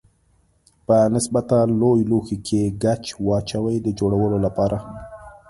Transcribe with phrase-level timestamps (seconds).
[0.85, 4.77] په نسبتا لوی لوښي کې ګچ واچوئ د جوړولو لپاره.